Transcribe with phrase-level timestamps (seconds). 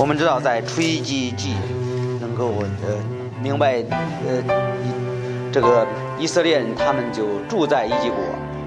[0.00, 1.54] 我们知道，在出埃及记
[2.22, 2.96] 能够呃
[3.42, 3.84] 明白
[4.26, 5.86] 呃这个
[6.18, 8.18] 以色列人他们就住在伊及国，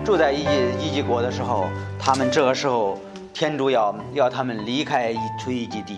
[0.06, 1.66] 住在伊及伊及国的时候，
[1.98, 3.00] 他们这个时候
[3.34, 5.98] 天主要要他们离开出埃及地，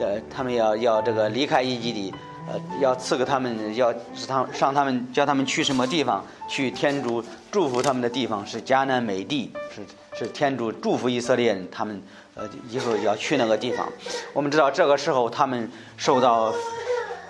[0.00, 2.12] 呃，他们要要这个离开伊及地，
[2.48, 6.24] 呃，要赐给他们，要使他让他们叫他们去什么地方？
[6.48, 7.22] 去天主
[7.52, 9.82] 祝福他们的地方是迦南美地，是
[10.18, 12.02] 是天主祝福以色列人他们。
[12.34, 13.86] 呃，以后要去那个地方。
[14.32, 16.54] 我们知道这个时候他们受到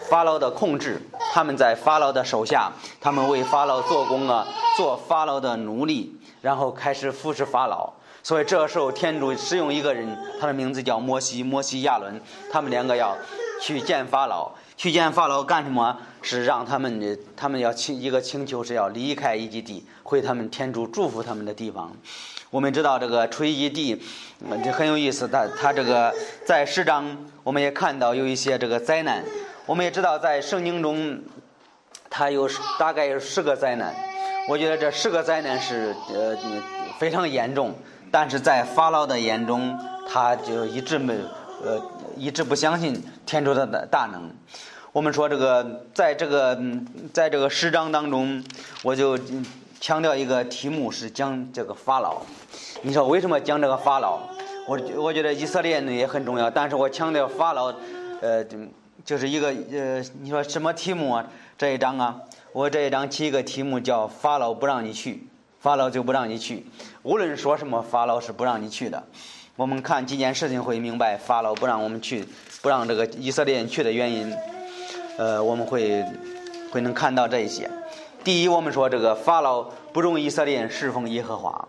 [0.08, 1.00] 法老的控制，
[1.32, 7.92] 他们在法老的手下，他们为法老做工啊，做法老的奴隶，然后开始服侍法老。
[8.22, 12.20] 所以这个时候天主使用一个人，他的名字叫摩西，摩西亚伦，
[12.52, 13.18] 他们两个要
[13.60, 15.98] 去见法老，去见法老干什么？
[16.24, 21.92] 是让他们，他们要请一个请求是要离开一基地，回他们天主祝福他们的地方。
[22.52, 23.98] 我们知道这个垂一地，
[24.62, 25.26] 这很有意思。
[25.26, 26.12] 他他这个
[26.44, 29.24] 在十章，我们也看到有一些这个灾难。
[29.64, 31.18] 我们也知道在圣经中，
[32.10, 32.46] 它有
[32.78, 33.94] 大概有十个灾难。
[34.50, 36.36] 我觉得这十个灾难是呃
[36.98, 37.74] 非常严重，
[38.10, 39.74] 但是在法老的眼中，
[40.06, 41.14] 他就一直没
[41.64, 41.80] 呃
[42.18, 44.30] 一直不相信天主的大能。
[44.92, 46.60] 我们说这个在这个
[47.14, 48.44] 在这个十章当中，
[48.82, 49.18] 我就。
[49.82, 52.22] 强调一个题目是讲这个法老，
[52.82, 54.20] 你说为什么讲这个法老？
[54.68, 57.74] 我我觉得以色列人也很重要，但是我强调法老，
[58.20, 58.46] 呃，
[59.04, 61.26] 就是一个呃，你说什么题目啊？
[61.58, 62.20] 这一章啊，
[62.52, 65.26] 我这一章起一个题目叫法老不让你去，
[65.58, 66.64] 法老就不让你去，
[67.02, 69.02] 无论说什么，法老是不让你去的。
[69.56, 72.24] 我们看几件事情会明白法老不让我们去，
[72.62, 74.32] 不让这个以色列人去的原因，
[75.18, 76.04] 呃，我们会
[76.70, 77.68] 会能看到这一些。
[78.24, 79.62] 第一，我们说这个法老
[79.92, 81.66] 不容以色列人侍奉耶和华。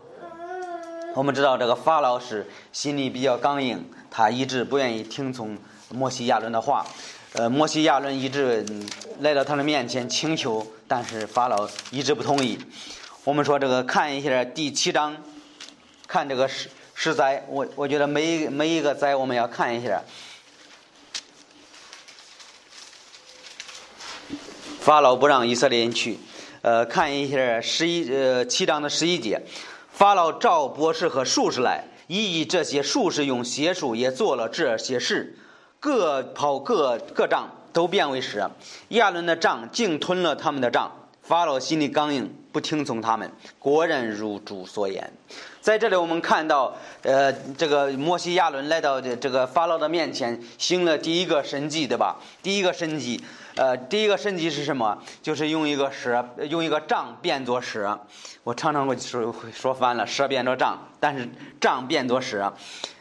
[1.15, 5.57] 我们知道这个法老是心里比较刚硬，他一直不愿意听从
[5.89, 6.85] 摩西亚伦的话。
[7.33, 8.63] 呃，摩西亚伦一直
[9.21, 12.59] 来到他的面前请求，但是法老一直不同意。
[13.23, 15.17] 我们说这个看一下第七章，
[16.05, 20.03] 看这个十十灾，我我觉得每每一个灾我们要看一下。
[24.79, 26.19] 法老不让以色列人去。
[26.63, 29.41] 呃，看一下十一呃七章的十一节，
[29.91, 35.37] 法老召博士和术士来，以以这些术士用邪术也做了这些事，
[35.81, 38.49] 各跑各各仗都变为蛇。
[38.89, 40.89] 亚伦的杖竟吞了他们的杖，
[41.21, 43.29] 法老心里刚硬，不听从他们，
[43.59, 45.11] 果然如主所言。
[45.59, 52.15] 在这里，我们看到，呃，这个摩西亚伦来到这这个法老的面前，行了第一个神迹，对吧？
[52.41, 53.21] 第一个神迹。
[53.55, 54.97] 呃，第一个神迹是什么？
[55.21, 57.99] 就是用一个蛇，用一个杖变作蛇。
[58.43, 61.29] 我常常会说说翻了，蛇变作杖，但是
[61.61, 62.51] 杖变作蛇。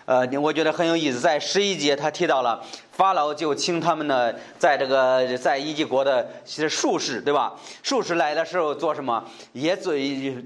[0.05, 1.19] 呃，我觉得很有意思。
[1.19, 7.55] 在十一节，他提到了法老就请他们的在这个在伊及国的是术士，对吧？
[7.83, 9.25] 术士来的时候做什么？
[9.55, 9.95] 也做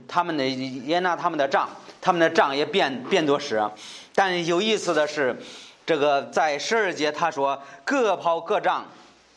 [0.06, 1.68] 他们的也拿他们的杖，
[2.00, 3.72] 他们的杖也变变作蛇。
[4.14, 5.36] 但有意思的是，
[5.84, 8.86] 这个在十二节他说各跑各仗。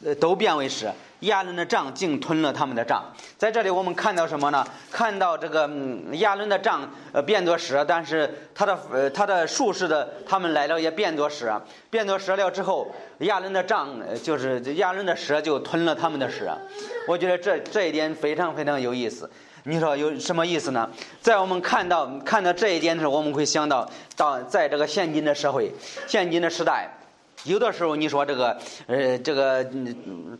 [0.05, 0.93] 呃，都变为蛇。
[1.21, 3.03] 亚伦的杖竟吞了他们的杖。
[3.37, 4.65] 在这里，我们看到什么呢？
[4.89, 5.69] 看到这个
[6.13, 12.89] 亚伦的杖呃变作蛇，但是他的呃他的术士的他们来了也变作蛇，变作蛇了之后，
[13.19, 16.57] 亚伦的杖就是亚伦的蛇就吞了他们的蛇。
[17.05, 19.29] 我觉得这这一点非常非常有意思。
[19.63, 20.89] 你说有什么意思呢？
[21.19, 23.85] 在我们看到看到这一点的时候，我们会想到
[24.15, 25.69] 到在这个现今的社会，
[26.07, 26.89] 现今的时代。
[27.45, 28.57] 有的时候，你说这个，
[28.87, 30.37] 呃，这个，嗯。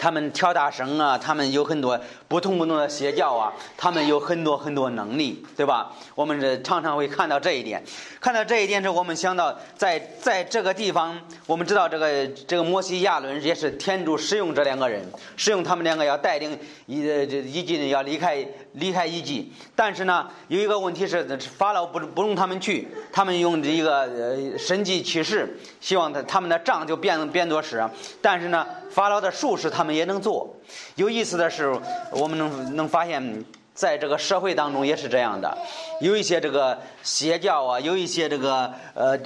[0.00, 5.92] 他们跳大绳啊，他们有很多不同不同的邪教啊，他们有很多很多能力，对吧？
[6.14, 7.84] 我们这常常会看到这一点，
[8.18, 15.06] 看到这一点之后，我们想到在在这个地方，我们知道这个这个摩西亚伦也是天主使用这两个人，
[15.36, 18.42] 使用他们两个要带领一这一级人要离开
[18.72, 27.86] 离开一级，但是呢，有一个问题是法老不不容他们去，他们用这一个呃神迹启示，希望他他们的杖就变变作使，
[28.22, 28.66] 但是呢。
[28.90, 30.54] 法老的术士他们也能做。
[30.96, 31.74] 有意思的是，
[32.10, 35.56] 我们能能发现，在这个社会当中也是这样的。
[36.00, 39.16] 有一些这个邪教啊，有一些这个呃，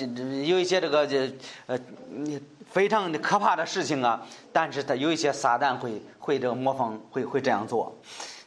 [0.44, 1.32] 有一些这个这
[1.66, 1.78] 呃，
[2.70, 4.22] 非常可怕的事情啊。
[4.52, 7.92] 但是他有一些撒旦会会这个模仿，会会这样做。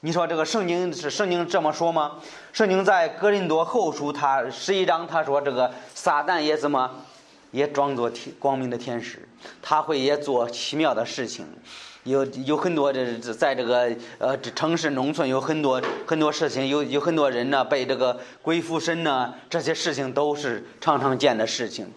[0.01, 2.17] 你说这个圣经是圣经这么说吗？
[2.53, 6.89] 圣经在格林多后书他十一章他说这个撒旦也怎么？
[7.51, 9.27] 也装作天光明的天使，
[9.61, 11.45] 他会也做奇妙的事情，
[12.03, 21.91] 有有很多这在这个呃城市农村有很多很多事情，有有很多人呢被这个鬼附身呢，这些事情都是常常见的事情。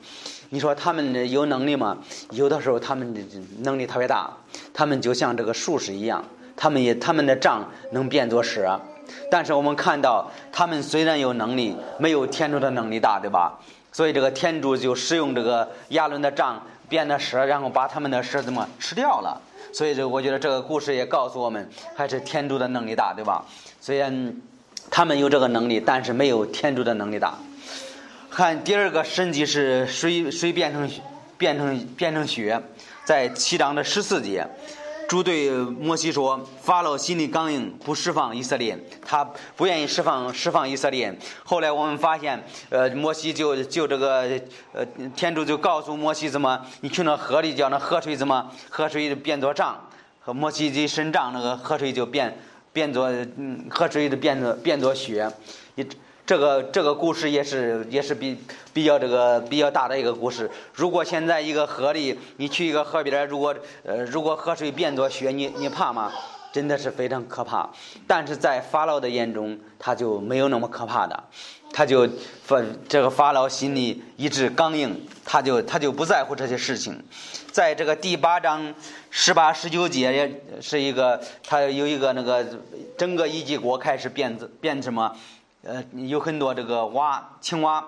[0.52, 1.96] 你说他们有能力吗？
[2.32, 3.20] 有的时候他们的
[3.58, 4.36] 能力特别大，
[4.74, 6.24] 他们就像这个术士一样，
[6.56, 8.80] 他们也他们的杖能变作蛇。
[9.30, 13.58] 但是我们看到，他们虽然有能力，没有天主的能力大，对吧？
[13.92, 19.40] 所以这个天主就使用这个亚伦的杖变的蛇，然后把他们的蛇怎么吃掉了？
[19.72, 23.44] 所以这我觉得这个故事也告诉我们，还是天主的能力大，对吧？
[23.80, 24.34] 虽然
[24.90, 27.34] 他们有这个能力，但是没有天主的能力大。
[28.30, 30.90] 看第二个神迹是水水变成
[31.36, 32.60] 变成变成血，
[33.04, 34.46] 在七章的十四节。
[35.10, 39.24] 主对摩西说：“法老心里刚硬，不释放以色列，他
[39.56, 41.12] 不愿意释放释放以色列。
[41.42, 44.40] 后来我们发现，呃，摩西就就这个，
[44.72, 44.86] 呃，
[45.16, 49.84] 天主就告诉摩西怎么，你去那河里叫那河水怎么，河水变作杖，
[50.20, 52.38] 和摩西一伸杖，那个河水就变
[52.72, 55.28] 变作，嗯，河水就变作变作血。
[55.74, 55.84] 你。”
[56.30, 58.38] 这个这个故事也是也是比
[58.72, 60.48] 比较这个比较大的一个故事。
[60.72, 66.12] 如果现在一个河里，你去一个河边，如果呃如果河水变作血，你你怕吗？
[66.52, 67.68] 真的是非常可怕。
[68.06, 71.20] 但是在法老的眼中，他就没有那么可怕的，
[71.72, 72.08] 他就
[72.44, 77.02] 法这个法老心里一直刚硬，他就他就不在乎这些事情。
[77.50, 78.72] 在这个第八章
[79.10, 82.46] 十八十九节也是一个，他有一个那个
[82.96, 85.16] 整个一级国开始变变什么？
[85.62, 87.84] 呃，有很多这个蛙青蛙，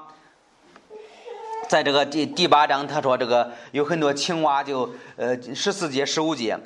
[1.68, 6.58] 在这个第第八章，他说这个有很多青蛙，就呃十四节十五节，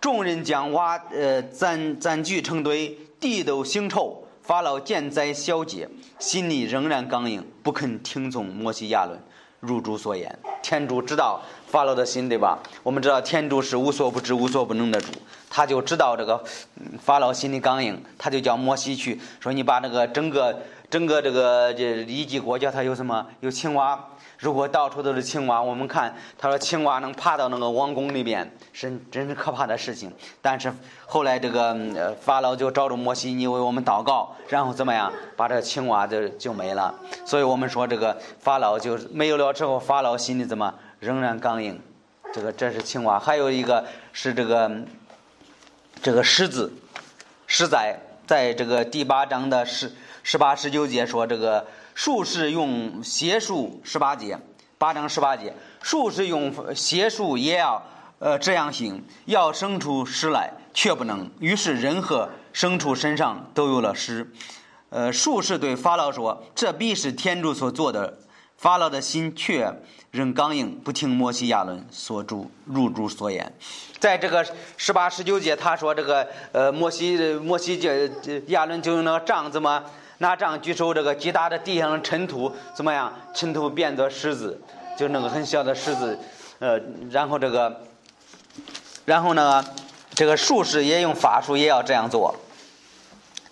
[0.00, 4.24] 众人将蛙呃攒攒聚成堆，地都腥臭。
[4.42, 5.88] 法老见灾小节，
[6.18, 9.18] 心里仍然刚硬，不肯听从摩西亚伦。
[9.60, 12.58] 如主所言，天主知道法老的心，对吧？
[12.82, 15.12] 我们知道天主是无所不知、无所不能的主，
[15.54, 16.42] 他就知道这个
[16.98, 23.26] 法老心里刚硬，他就叫摩西去说：“你把那个整个整个这个这一级国家，它有什么？
[23.40, 24.08] 有青蛙。”
[24.38, 30.10] 如果到处都是青蛙，我们看他说青蛙能爬到那个王宫里边，是真是可怕的事情。
[30.40, 30.72] 但是
[31.06, 36.92] 后来这个法老就找着摩西，你为我们祷告，然后怎么样，把这个青蛙就就没了。
[37.24, 41.78] 所以我们说这个法老就没有了之后，法老心里怎么仍然刚硬？
[42.34, 44.68] 这个这是青蛙，还有一个是这个
[46.02, 46.72] 这个狮子，
[47.46, 47.96] 狮在
[48.26, 49.92] 在这个第八章的十
[50.24, 51.64] 十八十九节说这个。
[51.94, 54.38] 术士用邪术十八节，
[54.78, 57.82] 八章十八节，术士用邪术也要
[58.18, 61.30] 呃这样行，要生出狮来，却不能。
[61.38, 64.32] 于是人和牲畜身上都有了狮。
[64.88, 68.16] 呃，术士对法老说：“这必是天主所做的。”
[68.62, 69.74] 法老的心却
[70.12, 73.52] 仍刚硬，不听摩西亚伦所主入主所言。
[73.98, 77.90] 在这个十八十九节，他说：“这个呃，摩西摩西就
[78.46, 79.82] 亚伦就用那个杖子嘛。”
[80.18, 83.12] 拿杖举手，这个击打的地上的尘土怎么样？
[83.34, 84.60] 尘土变作石子，
[84.96, 86.16] 就那个很小的石子，
[86.60, 86.80] 呃，
[87.10, 87.82] 然后这个，
[89.04, 89.64] 然后呢，
[90.14, 92.32] 这个术士也用法术也要这样做，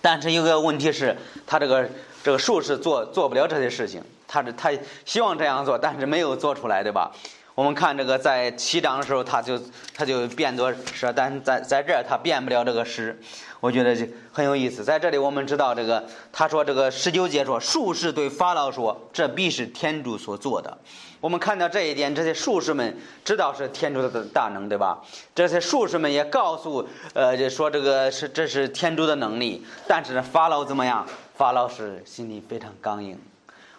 [0.01, 1.91] 但是有个问题是，他这个
[2.23, 4.71] 这个术士做做不了这些事情，他是他
[5.05, 7.11] 希望这样做，但是没有做出来，对吧？
[7.57, 9.61] 我们看这个在七章的时候，他就
[9.93, 13.21] 他就变作蛇，但是在在这儿他变不了这个石。
[13.59, 16.03] 我觉得就很有意思，在这里我们知道这个，
[16.33, 20.79] 他说这个十九节说，术士对法老说，这必是天主所做的。
[21.21, 25.03] 我们看到这一点，这些术士们知道是天主的大能，对吧？
[25.35, 29.67] 这些术士们也告诉，呃，说这个是这是天主的能力。
[29.87, 31.07] 但是法老怎么样？
[31.35, 33.19] 法老是心里非常刚硬。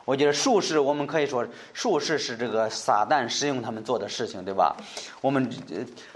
[0.04, 4.76] 我觉得术士，我们可以说术士是这个撒旦使用他们做的事情，对吧？
[5.22, 5.48] 我们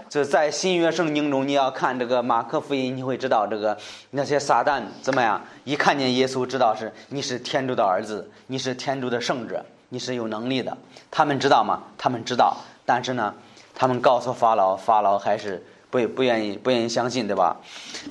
[0.08, 3.76] 这在新约圣经中，你要看这个马克福音，你会知道这个
[4.10, 5.40] 那些撒旦怎么样？
[5.64, 10.76] 一看见耶稣，知道是你是天主的儿子，你是天主的圣者，你是有能力的。
[11.10, 11.82] 他们知道吗？
[11.96, 13.32] 他们知道，但是呢，
[13.74, 17.56] 他们告诉法老，法老还是不不愿意不愿意相信，对吧？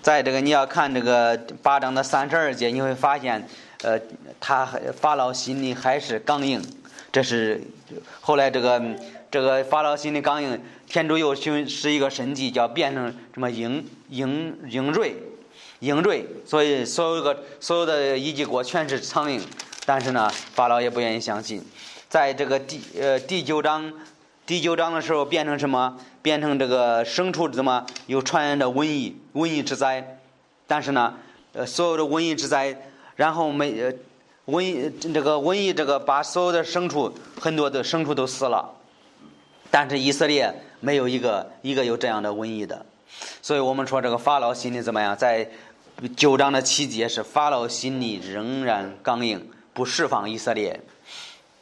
[0.01, 3.46] 在这个你要看这个八章的三十二节，你会发现。
[3.86, 4.01] 呃，
[4.39, 4.65] 他
[5.00, 6.60] 法老心里还是刚硬，
[7.12, 7.62] 这是
[8.20, 8.82] 后来这个
[9.30, 15.13] 这个法老心里刚硬，天主又寻是一个神迹，叫变成什么鹰鹰鹰锐
[15.82, 19.39] 鹰锐，所以所有个所有的一级国全是苍蝇，
[19.86, 21.62] 但是呢，法老也不愿意相信，
[22.10, 23.94] 在这个第呃第九章
[24.48, 25.96] 第九章的时候变成什么？
[26.24, 30.18] 变成这个牲畜怎么又传染着瘟疫瘟疫之灾，
[30.65, 31.13] 但是呢，
[31.54, 32.75] 呃所有的瘟疫之灾。
[33.16, 33.94] 然后没，
[34.46, 38.70] 瘟疫这个瘟疫这个把所有的牲畜很多的牲畜都死了，
[39.72, 42.86] 但是以色列没有一个一个有这样的瘟疫的，
[43.42, 45.16] 所以我们说这个法老心里怎么样？
[45.16, 45.50] 在
[46.16, 50.80] 九章的七节是法老心里仍然刚硬，不释放以色列。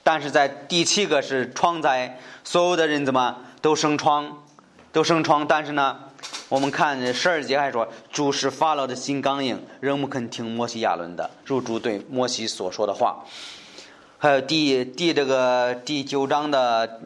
[0.04, 4.44] 但是在第七个是疮灾，所有的人怎么都生疮，
[4.92, 5.48] 都生疮。
[5.48, 5.98] 但是呢，
[6.50, 13.24] 我们看十二节还说，主是法老的心刚硬，仍不肯听摩西亚伦的，如主对摩西所说的话。
[14.18, 17.02] 还有第第这个第九章的，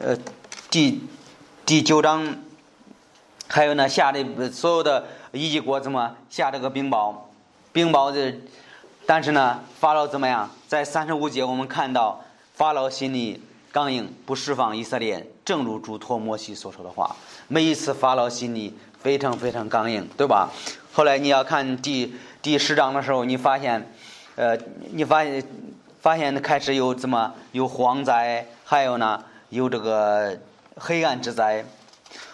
[0.00, 0.16] 呃，
[0.70, 1.00] 第
[1.64, 2.36] 第九章，
[3.48, 7.14] 还有呢下的所有的一级国怎么下这个冰雹，
[7.72, 8.34] 冰雹的，
[9.06, 10.50] 但是呢法老怎么样？
[10.68, 12.22] 在三十五节我们看到。
[12.54, 13.42] 法老心里
[13.72, 17.16] 刚硬，不释放以色列，正如主托摩西所说的话。
[17.48, 20.50] 每一次法老心里非常非常刚硬，对吧？
[20.92, 23.90] 后来你要看第第十章的时候，你发现，
[24.36, 24.54] 呃，
[24.92, 25.42] 你发现
[26.02, 30.38] 发现开始有怎么有蝗灾，还有呢有这个
[30.76, 31.64] 黑暗之灾。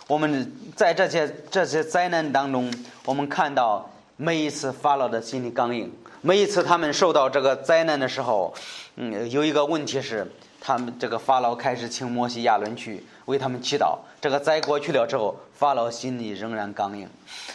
[0.08, 2.72] 我们在这些这些灾难当中，
[3.04, 5.92] 我们看到每一次法老的心里刚硬。
[6.20, 8.52] 每一次他们受到这个灾难的时候，
[8.96, 10.26] 嗯，有一个问题是，
[10.60, 13.98] 他们这个法老开始请摩西亚伦去为他们祈祷。
[14.20, 17.08] 这个灾过去了之后，法老心里仍然刚硬。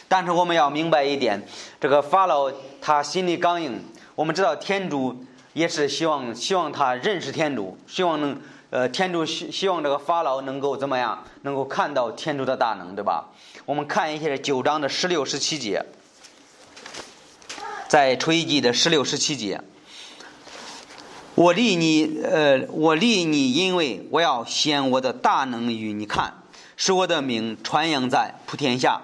[0.08, 1.42] 但是我们要明白一点，
[1.80, 3.84] 这个法老他心里刚硬。
[4.16, 13.30] 我们知道天主也是希望希望他认识天主，希望能呃天主希希望这个法老能够怎么样，能够看到天主的大能，对吧？
[13.66, 15.86] 我们看一下九章的十六、十七节。
[17.88, 19.62] 在吹记的十六十七节，
[21.36, 26.32] 我立你，呃，我立你，因为我要显我的大能与你看，
[26.78, 29.02] 使我的名传扬在普天下。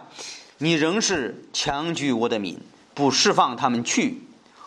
[0.59, 2.59] 你仍是强拒我的名，
[2.93, 4.21] 不释放他们去。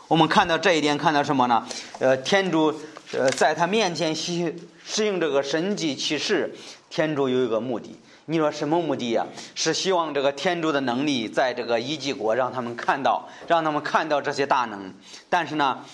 [0.09, 1.65] 我们看到这一点，看到什么呢？
[2.01, 2.75] 呃，天主，
[3.13, 6.53] 呃，在他面前实实行这个神迹启示，
[6.91, 7.97] 天主有一个目的。
[8.25, 9.25] 你说什么目的呀？
[9.55, 14.93] 是希望这个天主的能力在这个一级国让他们看到，让他们看到这些大能。
[15.29, 15.85] 但是呢，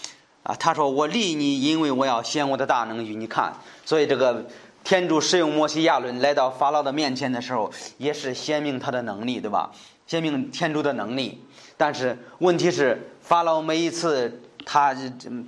[0.49, 3.53] 啊，他说我立你，因为我要显我的大能与你看。
[3.85, 4.43] 所以这个
[4.83, 9.71] 天主使用摩西亚伦来到法老的面前的时候，也是显明他的能力，对吧？
[10.07, 11.39] 显明天主的能力。
[11.77, 14.97] 但是问题是，法老每一次他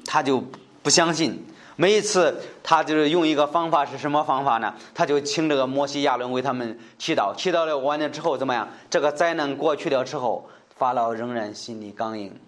[0.05, 0.45] 他就
[0.83, 1.43] 不相信。
[1.77, 4.75] 每一次，他就是用一个方法是什么方法呢？
[4.95, 8.69] 他就请这个摩西亚伦为他们祈祷，祈祷了完了之后怎么样？
[8.91, 12.39] 这个灾难过去了之后，法老仍然心里刚硬。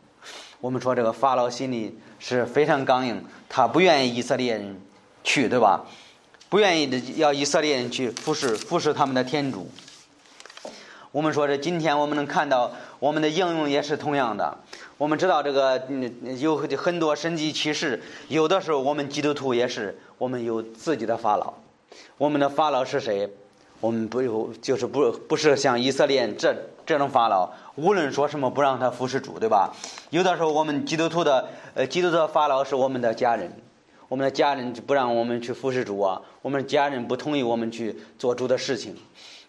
[0.63, 4.81] 我们说这个法老心里是非常刚硬，他不愿意以色列人
[5.25, 5.85] 去，对吧？
[6.49, 9.69] 不愿意要以色列人去服侍服侍他们的天主。
[11.11, 14.57] 我们说这今天我们能看到我们的应用也是同样的。
[14.99, 15.83] 我们知道这个
[16.39, 21.53] 有很多神迹奇事，有的时候我们基督徒也是，我们有自己的法老。
[22.17, 23.29] 我们的法老是谁？
[23.81, 26.55] 我们不有就是不不是像以色列这
[26.87, 29.75] 这种法老，无论说什么不让他服侍主，对吧？
[30.11, 33.51] 有的时候我们基督徒的呃基督徒的法老是我们的家人，
[34.09, 38.95] 我们的家人不让我们去服侍主啊，我们家人不同意我们去做主的事情。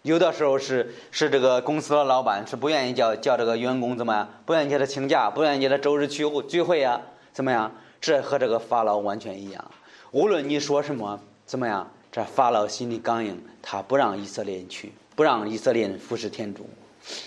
[0.02, 4.28] 有的时候是是这个公司的老板是不愿意叫叫这个员工怎么样？
[4.46, 7.00] 不愿意叫他请假，不愿意叫他周日聚会聚会呀？
[7.32, 7.70] 怎么样？
[8.00, 9.64] 这和这个法老完全一样。
[10.12, 11.90] 无论你说什么，怎么样？
[12.12, 16.66] 这法老心里刚硬，他不让以色列人去，不让以色列人服侍天主。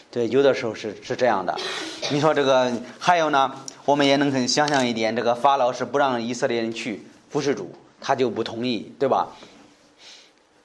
[0.09, 1.55] 对，有的时候是是这样的。
[2.11, 3.51] 你说这个还有呢？
[3.85, 9.29] 我们也能很想象一点，这个法老是不让以色列人去服侍主，他就不同意，对吧？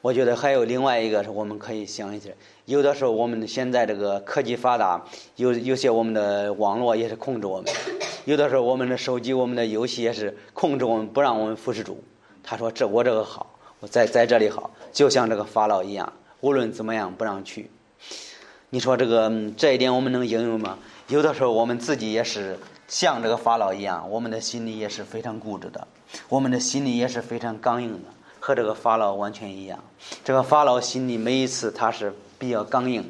[0.01, 2.31] 我觉得还有另外一个是我们可以想一下，
[2.65, 5.01] 有的时候我们现在这个科技发达，
[5.37, 7.73] 有有些我们的网络也是控制我们，
[8.25, 12.03] 有的时候我们的手机、我们的游戏也是控制我们，不让我们服侍主。
[12.43, 17.71] 他说：“这我这个好，我在在这里好，就像这个法老一样，无论怎么样不让去。”
[18.75, 20.79] 你说这个这一点我们能应用吗？
[21.09, 25.87] 有的时候我们自己也是像这个法老一样，我们的心里也是非常固执的，
[26.31, 28.09] 我们的心里也是非常刚硬的。
[28.41, 29.79] 和这个法老完全一样，
[30.25, 33.05] 这个法老心里每一次他是比较刚硬，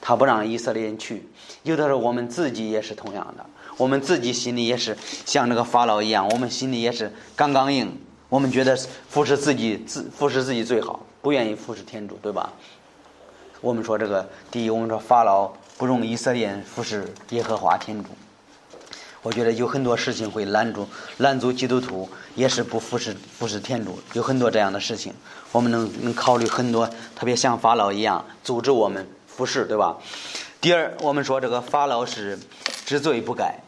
[0.00, 1.28] 他不让以色列人去。
[1.64, 3.44] 有的时候我们自己也是同样的，
[3.76, 4.96] 我们自己心里也是
[5.26, 7.90] 像这个法老一样，我们心里也是刚刚硬。
[8.28, 8.76] 我们觉得
[9.08, 12.52] 服侍自己自服侍自己最好，不愿意服侍天主，对吧？
[13.60, 18.10] 我们说这个第一，我们说法老不容以色列人服侍耶和华天主。
[19.20, 25.12] 我觉得有很多事情会拦住拦住基督徒，也是不服侍服侍天主，有很多这样的事情，
[25.50, 29.96] 我们能能考虑很多，特别像法老一样阻止我们服侍，对吧？
[30.60, 32.38] 第二，我们说这个法老是
[32.86, 33.58] 知罪不改，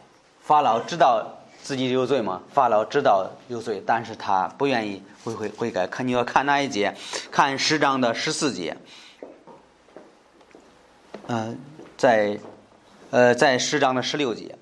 [0.41, 1.27] 法老知道
[1.61, 2.41] 自己有罪吗？
[2.53, 5.85] 法老知道有罪，但是他不愿意悔悔悔改。
[5.85, 6.95] 看你要看哪一节？
[7.29, 8.77] 看十章的十四节。
[11.27, 11.57] 嗯，
[11.97, 12.39] 在
[13.09, 14.55] 呃在十章的十六节。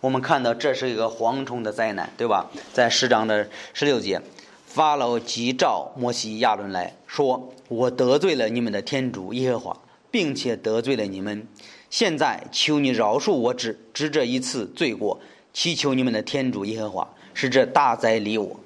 [0.00, 2.50] 我们看到这是一个蝗虫的灾难，对吧？
[2.72, 4.20] 在十章的十六节，
[4.66, 9.80] 法老急召摩西、亚伦来说：“我得罪了你们的天主耶和华，
[10.10, 11.46] 并且得罪了你们。
[11.88, 15.20] 现在求你饶恕我只只这一次罪过，
[15.52, 18.58] 祈求你们的天主耶和华使这大灾离我。”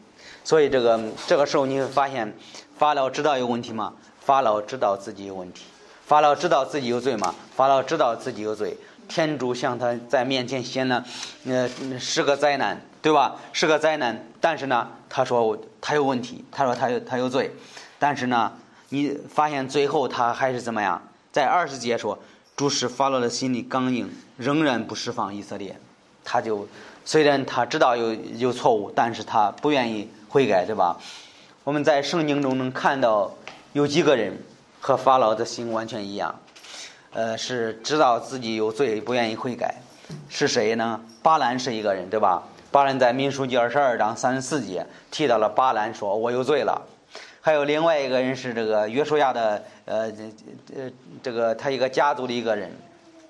[0.43, 2.33] 所以这个这个时候你会发现，
[2.79, 3.93] 法老知道有问题吗？
[4.21, 5.65] 法老知道自己有问题。
[6.07, 7.35] 法老知道自己有罪吗？
[7.57, 8.77] 法老知道自己有罪。
[9.09, 11.05] 天主向他在面前显了，
[11.47, 13.35] 呃，是个灾难，对吧？
[13.53, 14.25] 是个灾难。
[14.41, 17.51] 但是呢，他说他有问题，他说他有他有罪。
[17.99, 18.53] 但是呢，
[18.91, 21.03] 你发现最后他还是怎么样？
[21.33, 22.17] 在二十节说，
[22.55, 25.77] 主使法老的心里刚硬，仍然不释放以色列。
[26.25, 26.69] 他就
[27.05, 30.97] 虽然他知道有有错误，但是他不愿意悔改，对吧？
[31.65, 33.35] 我们在圣经中能看到
[33.73, 34.37] 有几个人
[34.87, 36.33] 和法老的心完全一样。
[37.13, 39.75] 呃，是知道自己有罪，不愿意悔改，
[40.29, 41.01] 是谁呢？
[41.25, 42.41] 巴兰是一个人，对吧？
[42.71, 46.81] 巴兰在民书记二十二章三十四节提到了巴兰，说我有罪了。
[47.41, 50.13] 还有另外一个人是这个约书亚的，呃，
[50.77, 50.89] 呃，
[51.21, 52.71] 这个他一个家族的一个人，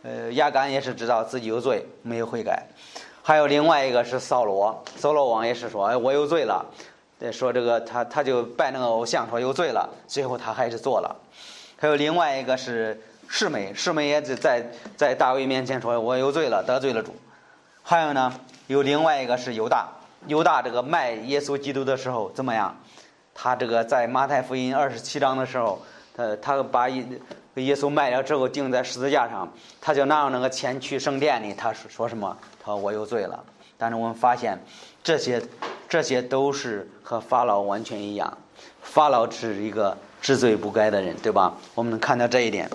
[0.03, 2.67] 呃，亚干也是知道自己有罪，没有悔改。
[3.23, 6.67] 还有另外一个是扫罗，扫罗王也是说，哎，我有罪了。
[7.33, 11.17] 说这个他他就拜那个偶像，说有罪了，最后他还是做了。
[11.76, 13.00] 还有另外一个是。
[13.28, 14.64] 世美，世美也在
[14.97, 17.12] 在大卫面前说：“我有罪了，得罪了主。”
[17.83, 18.33] 还有呢，
[18.68, 19.88] 有另外一个是犹大，
[20.28, 22.76] 犹大这个卖耶稣基督的时候怎么样？
[23.35, 25.83] 他这个在马太福音二十七章的时候，
[26.14, 27.04] 他他把耶
[27.54, 32.37] 耶稣卖了之后钉在十字架上，他就拿着那个钱去圣殿里，他说说什么？
[32.61, 33.42] 他说我有罪了。
[33.76, 34.56] 但是我们发现，
[35.02, 35.42] 这些
[35.88, 38.38] 这些都是和法老完全一样，
[38.83, 41.54] 法老只是一个知罪不该的人，对吧？
[41.76, 42.68] 我们能看到这一点。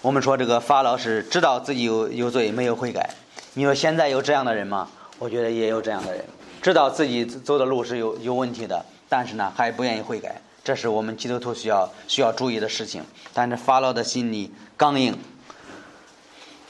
[0.00, 3.10] 我们说这个法老是知道自己有有罪，没有悔改。
[3.52, 4.88] 你说现在有这样的人吗？
[5.18, 6.24] 我觉得也有这样的人，
[6.62, 10.40] 知道自己走的路是有有问题的，但是呢还不愿意悔改。
[10.64, 13.04] 这是我们基督徒需要需要注意的事情。
[13.34, 15.18] 但是法老的心里刚硬。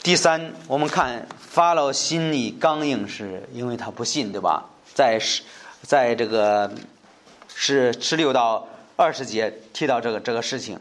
[0.03, 4.65] 第三，我们看法老心里刚硬，是因为他不信，对吧？
[4.93, 5.41] 在十，
[5.83, 6.69] 在这个
[7.55, 10.77] 是十六到二十节提到这个这个事情。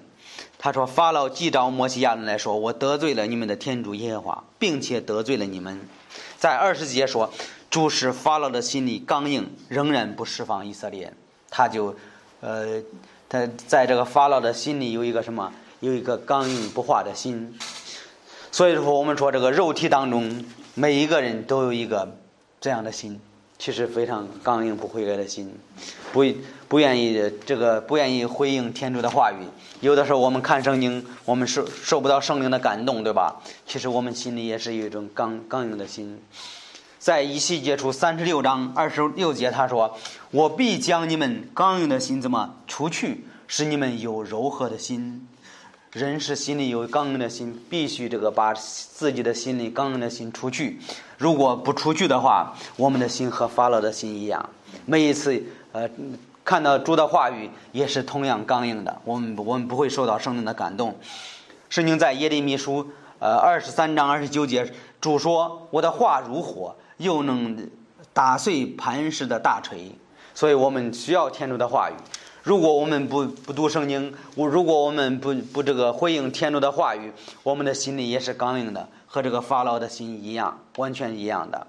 [0.59, 5.79] 他说：“法老既召摩西亚人来说，我得罪了你们的天主耶和华，并且得罪了你们。”
[6.39, 7.31] 在二十节说
[7.71, 11.13] ：“主使法老的心里刚硬，仍然不释放以色列。”
[11.51, 11.95] 他就，
[12.41, 12.83] 呃，
[13.29, 15.53] 他在这个法老的心里有一个什么？
[15.81, 17.57] 有一个刚硬不化的心。
[18.51, 20.43] 所以说，我们说这个肉体当中
[20.75, 22.17] 每一个人都有一个
[22.61, 23.21] 这样的心。
[23.59, 25.51] 其实非常刚硬不悔改的心，
[26.13, 26.23] 不
[26.69, 29.37] 不愿意这个不愿意回应天主的话语。
[29.81, 33.37] 有的时候我们看圣经，我们受受不到圣灵的感动，对吧？
[33.67, 36.21] 其实我们心里也是有一种刚刚硬的心。
[36.99, 39.97] 在以西结出三十六章二十六节，他说
[40.33, 45.29] ：“我必将你们刚硬的心怎么除去，使你们有柔和的心。”
[45.93, 50.81] 人是心里有刚硬的心，必须这个把自己的心里刚硬的心除去。
[51.17, 54.51] 如果不出去的话，我们的心和法老的心一样。
[54.85, 55.89] 每一次，呃，
[56.47, 59.03] 看到主的话语也是同样刚硬的。
[59.05, 60.97] 我们我们不会受到圣灵的感动。
[61.69, 67.69] 圣经在耶利米书，呃，二十三章二十九节，主说：“我的话如火，又能
[68.13, 69.91] 打碎磐石的大锤。”
[70.35, 71.95] 所以我们需要天主的话语。
[72.45, 78.89] 如果我们不不读圣经，我如果我们不不这个回应天主的话语，我们的心里也是刚硬的。
[79.09, 81.67] 和这个法老的心一样，完全一样的。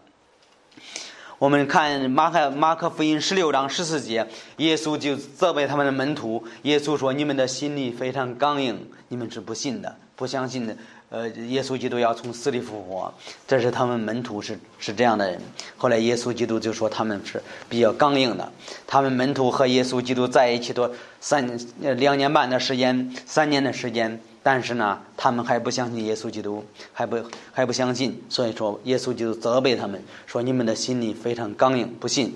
[1.39, 4.25] 我们看马可马可福音十六章十四节，
[4.57, 6.43] 耶稣就责备他们的门徒。
[6.63, 10.75] 耶稣说：“你们的心里非常刚硬，你们是不信的，不相信的。
[11.09, 13.13] 呃，耶稣基督要从死里复活，
[13.47, 15.39] 这是他们门徒是是这样的人。
[15.77, 18.51] 后来耶稣基督就说他们是比较刚硬的。
[18.87, 21.47] 他们门徒和耶稣基督在一起多三
[21.77, 32.33] 两年半的时间，三年的时间。”但是呢，他们还不相信耶稣基督，还不还不相信，所以说耶稣基督责备他们说：“你们的心里非常刚硬，不信。”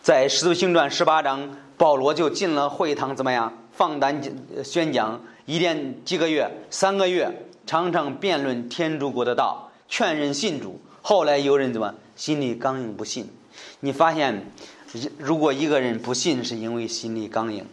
[0.00, 3.52] 在使徒行传十八章，保罗就进了会堂，怎么样？
[3.70, 4.18] 放胆
[4.64, 7.30] 宣讲，一连几个月，三个月，
[7.66, 10.80] 常常辩论天主国的道，劝人信主。
[11.02, 13.28] 后来有人怎么心里刚硬不信？
[13.80, 14.50] 你发现，
[15.18, 17.66] 如果一个人不信，是因为心里刚硬。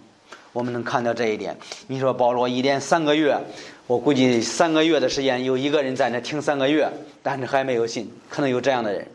[0.58, 1.56] 我们能看到这一点。
[1.86, 3.38] 你说保罗一连三个月，
[3.86, 6.92] 我估计三个月的时间有一个人在那听三个月，
[7.22, 9.08] 但是还没有信，可能有这样的人。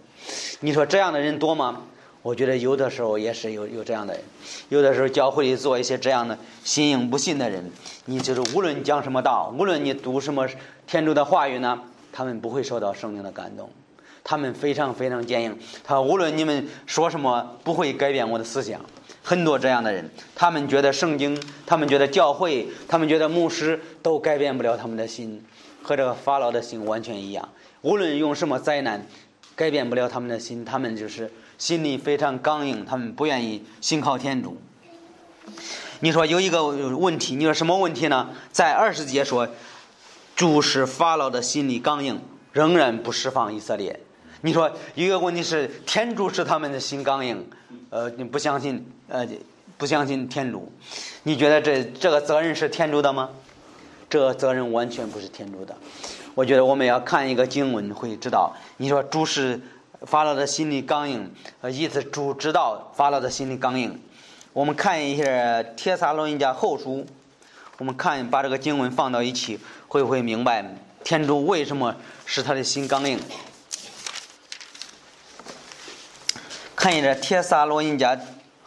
[0.61, 1.83] 你说这样的人多吗？
[2.23, 4.23] 我觉得有的时候也是有有这样的人。
[4.69, 7.69] 有的时候教会里做一些这样的信硬不信的人，
[8.05, 10.47] 你就是无论讲什么道，无论你读什么
[10.87, 11.77] 天主的话语呢，
[12.13, 13.69] 他们不会受到圣灵的感动，
[14.23, 15.59] 他们非常非常坚硬。
[15.83, 18.81] 他无论你们说什么，不会改变我的思想。
[19.23, 25.43] 很多这样的人，他们觉得圣经，他们觉得教会，他们觉得牧师都改变不了他们的心，
[25.83, 27.49] 和这个法老的心完全一样。
[27.83, 29.07] 无论用什么灾难，
[29.55, 34.57] 改变不了他们的心，他们就是心里非常刚硬，他们不愿意信靠天主。
[36.01, 38.31] 你说有一个问题，你说什么问题呢？
[38.51, 39.49] 在二十节说，
[40.35, 42.21] 主使法老的心里刚硬，
[42.53, 44.01] 仍然不释放以色列。
[44.41, 47.49] 你说一个问题是天主使他们的心刚硬，
[47.91, 49.29] 呃，你不相信，呃，
[49.77, 50.73] 不相信天主，
[51.25, 53.29] 你觉得这这个责任是天主的吗？
[54.09, 55.77] 这个责任完全不是天主的。
[56.35, 58.57] 我觉得我们要看一个经文会知道。
[58.79, 59.61] 你说主是
[60.07, 64.01] 法老的心里刚硬，呃，意思主知道法老的心里刚硬。
[64.55, 65.25] 我们看一下
[65.75, 67.01] 《帖撒罗尼迦后书》，
[67.77, 70.65] 我们看把这个经文放到一起，会不会明白
[71.05, 71.95] 天主为什么
[72.25, 73.21] 使他的心刚硬？
[76.75, 78.19] 看一下《帖撒罗尼迦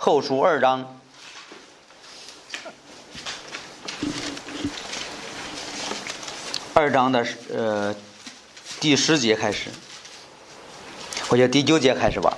[0.05, 0.99] 后书》二章，
[6.75, 7.95] 二章的呃
[8.79, 9.71] 第十节开始，
[11.27, 12.37] 或者第九节开始吧，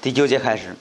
[0.00, 0.74] 第九节开始。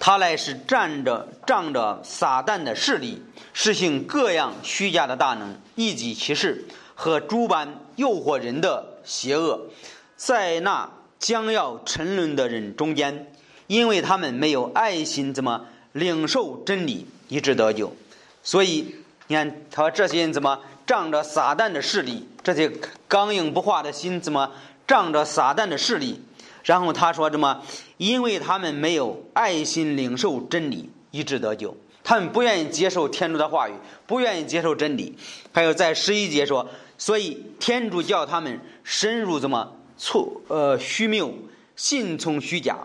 [0.00, 9.68] 他来是站着仗着撒旦的势力，实行各样虚假的大能，一己其事和诸般诱惑人的邪恶，
[10.16, 13.32] 在那将要沉沦的人中间，
[13.70, 17.94] 因为他们没有爱心，怎么领受真理，以致得救？
[18.42, 18.96] 所以
[19.28, 22.68] 你看，他这些人怎么仗着撒旦的势力，这些
[23.06, 24.50] 刚硬不化的心怎么
[24.88, 26.20] 仗着撒旦的势力？
[26.64, 27.62] 然后他说：“什么？
[27.96, 31.76] 因为他们没有爱心领受真理，以致得救。
[32.02, 33.72] 他们不愿意接受天主的话语，
[34.04, 35.16] 不愿意接受真理。
[35.52, 41.32] 还有在十一节说，所以天主叫他们深入怎么错呃虚谬，
[41.76, 42.76] 信从虚假。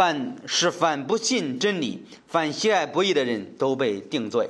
[0.00, 4.48] 凡是凡不信真理，凡喜爱不义的人都被定罪。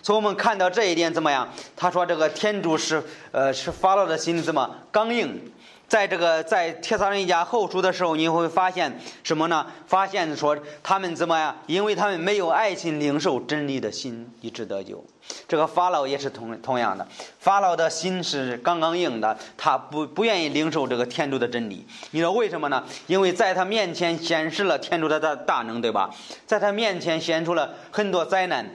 [0.00, 1.52] 所以我们看到这一点怎么样？
[1.74, 5.50] 他说这个天主是呃是发了的心怎么刚硬？”
[5.92, 9.66] 在这个在帖撒罗尼迦后书的时候，你会发现什么呢？
[9.86, 11.54] 发现说他们怎么样？
[11.66, 15.04] 因为他们没有爱心领受真理的心，以致得救。
[15.46, 17.06] 这个法老也是同同样的，
[17.38, 21.84] 法老的心是刚刚硬的，他不不愿意领受这个天主的真理。
[22.12, 22.82] 你知道为什么呢？
[23.06, 26.08] 因为在他面前显示了天主的大大能，对吧？
[26.46, 28.66] 在他面前显出了很多灾难。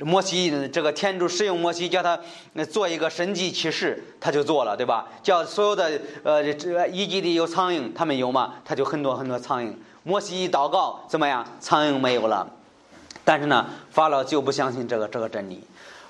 [0.00, 2.18] 摩西这个天主使用摩西，叫他
[2.70, 5.06] 做一个神迹启示，他就做了，对吧？
[5.22, 8.54] 叫所有的呃，这伊及里有苍蝇，他们有吗？
[8.64, 9.72] 他就很多很多苍蝇。
[10.02, 11.46] 摩西一祷告，怎么样？
[11.60, 12.48] 苍蝇没有了。
[13.24, 15.62] 但是呢，法老就不相信这个这个真理。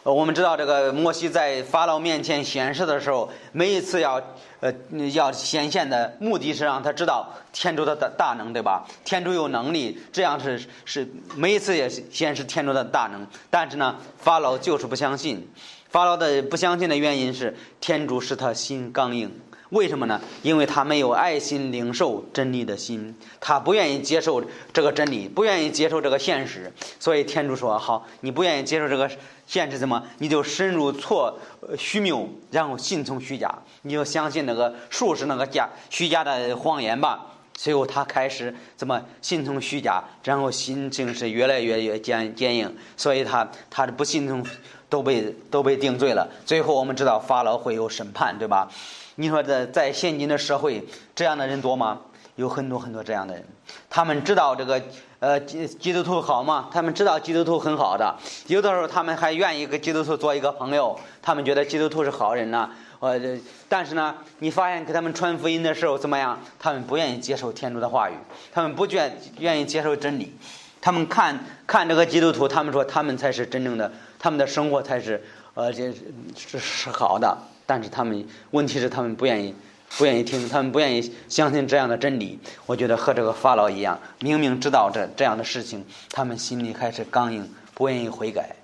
[0.05, 4.23] 我们知道，这个摩西在法老面前显示的时候，每一次要。
[4.61, 4.73] 呃，
[5.13, 8.87] 要显现的目的是让他知道天主的大大能，对吧？
[9.05, 13.27] 天主有能力，这样是是每一次也显示天主的大能。
[13.51, 15.47] 但是呢，法老就是不相信。
[15.91, 19.31] 法老的不相信的原因是天主使他心刚硬。
[19.75, 20.21] 为什么呢？
[20.43, 26.73] 因为他没有爱心领受真理的心，他不愿意接受这个真理，不愿意接受这个现实。
[27.01, 29.11] 所以天主说：“好，你不愿意接受这个。”
[29.47, 30.03] 现实怎么？
[30.21, 31.39] 你就深入错
[31.77, 37.27] 虚谬，然后信从虚假，你就相信那个术士那个假虚假的谎言吧。
[37.53, 44.43] 最后他开始怎么信从虚假，然后心情是越来越越坚坚硬，所以他他的不信从
[44.89, 46.27] 都被都被定罪了。
[46.47, 48.71] 最后我们知道法老会有审判，对吧？
[49.17, 52.01] 你说在在现今的社会，这样的人多吗？
[52.37, 53.45] 有很多很多这样的人，
[53.89, 54.83] 他们知道这个。
[55.21, 56.69] 呃，基基督徒好吗？
[56.71, 58.15] 他们知道基督徒很好的，
[58.47, 62.69] 有的时候他们还愿意跟基督徒做一个朋友，他们觉得基督徒是好人呢。
[63.01, 63.19] 呃，
[63.67, 66.39] 但是呢，你发现给他们传福音的时候怎么样？
[66.59, 68.15] 他们不愿意接受天主的话语，
[68.53, 70.37] 他们不愿愿意接受真理。
[70.83, 75.25] 他们看看这个基督徒，他们说他们才是真正的，他们的生活才是
[75.55, 75.91] 呃这
[76.37, 77.35] 是是好的。
[77.67, 79.55] 但是他们问题是他们不愿意。
[79.97, 82.37] 不愿意听，他们不愿意相信这样的真理。
[82.67, 88.57] 我觉得和这个法老一样，明明知道这这样的事情，他们心里还是刚硬，不愿意悔改。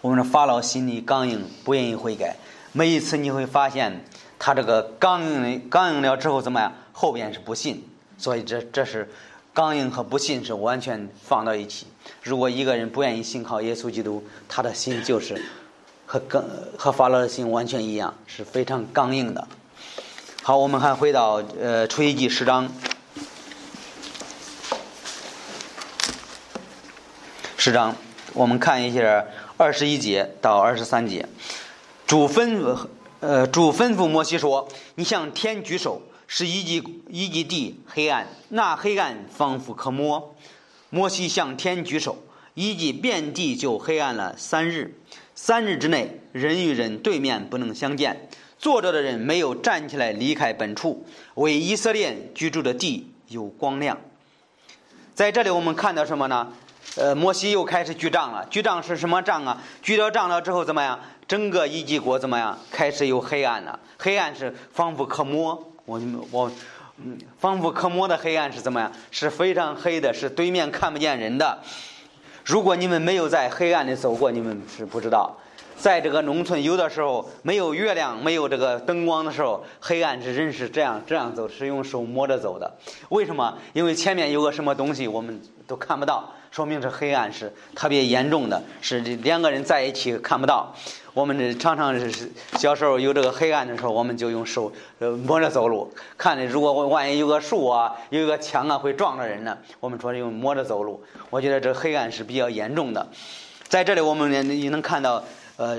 [0.00, 2.34] 我们的法老心里刚硬，不愿意悔改。
[2.72, 4.04] 每一次你会发现，
[4.36, 6.72] 他这个刚硬刚硬了之后怎么样？
[6.92, 7.84] 后边是不信。
[8.18, 9.08] 所以这这是
[9.54, 11.86] 刚硬和不信是完全放到一起。
[12.20, 15.40] 如果一个人不愿意信靠耶稣基督，他的心就是
[16.06, 16.44] 和刚
[16.78, 19.46] 和法老的心完全一样，是非常刚硬的。
[20.42, 22.72] 好，我们还回到呃《出埃及十章，
[27.56, 27.96] 十章，
[28.32, 31.28] 我们看一下二十一节到二十三节。
[32.06, 32.86] 主吩咐
[33.18, 40.36] 呃，主吩咐摩西说：“你向天举手，使一级一级地黑暗，那黑暗仿佛可摸。”
[40.88, 42.18] 摩西向天举手，
[42.54, 44.94] 以及遍地就黑暗了三日。
[45.38, 48.28] 三日之内，人与人对面不能相见。
[48.58, 53.98] 坐着的人没有站起来离开本处，为以色列居住的地有光亮。
[55.14, 56.50] 在这里，我们看到什么呢？
[56.96, 58.46] 呃，摩西又开始举杖了。
[58.46, 59.62] 举杖是什么杖啊？
[59.82, 60.98] 举了杖了之后怎么样？
[61.28, 62.58] 整个一级国怎么样？
[62.70, 63.78] 开始有黑暗了。
[63.98, 65.70] 黑暗是仿佛可摸。
[65.84, 66.50] 我我，
[67.04, 68.90] 嗯，仿佛可摸的黑暗是怎么样？
[69.10, 71.62] 是非常黑的，是对面看不见人的。
[72.46, 75.36] 如果你们没有在黑暗里走过，你们是不知道。
[75.76, 82.72] 在这个农村，有的时候没有月亮、没有这个灯光的时候，黑暗是人是这样这样走，是用手摸着走的。
[83.08, 83.58] 为什么？
[83.72, 90.72] 因为前面有个什么东西，我们都看不到，说明这黑暗是特别严重的，是两个人在一起看不到。
[91.16, 95.90] 我们这常常是小时候有这个黑暗的时候，我们就用手呃摸着走路。
[96.18, 101.02] 看着如果万一有个树啊，有一个墙啊，会撞着人呢，我们说用摸着走路。
[101.30, 103.08] 我觉得这黑暗是比较严重的。
[103.66, 105.24] 在这里，我们也能看到。
[105.56, 105.78] 呃，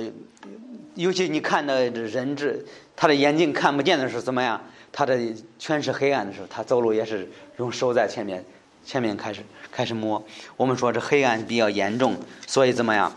[0.95, 2.55] 尤其你看到人这
[2.95, 4.59] 他的眼睛看不见的时候怎么样？
[4.91, 5.19] 他的
[5.59, 8.43] 全是黑暗的时候，他走路也是用手在前面，
[8.83, 10.25] 前面开始开始摸。
[10.55, 12.15] 我们说这黑暗比较严重，
[12.47, 13.15] 所以怎么样？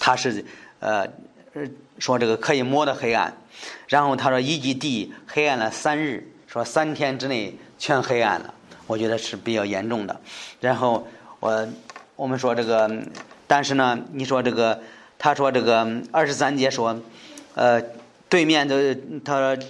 [0.00, 0.44] 他是
[0.82, 1.08] 呃
[1.98, 3.34] 说这个可以摸的黑暗。
[3.88, 8.52] 然后他说一级地黑暗了三日，说三天之内全黑暗了。
[8.86, 10.20] 我觉得是比较严重的。
[10.60, 11.08] 然后
[11.40, 11.66] 我
[12.16, 12.90] 我们说这个，
[13.46, 14.78] 但是呢，你说这个。
[15.24, 17.00] 他说：“这个二十三节说，
[17.54, 17.80] 呃，
[18.28, 18.92] 对面的
[19.24, 19.64] 他说，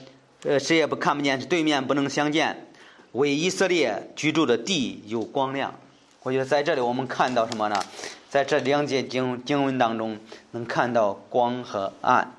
[0.44, 2.68] 呃，谁也不看不见，是对面不能相见。
[3.12, 5.75] 为以色列居住的地有光亮。
[6.22, 7.85] 我觉得在这里我们看到什么呢？
[8.33, 10.18] 在这两节经经文当中，
[10.53, 12.33] 能看到光和暗，